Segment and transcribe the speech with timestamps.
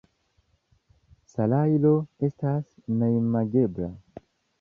[1.33, 1.91] Salajro
[2.29, 2.65] estas
[3.03, 3.91] neimagebla.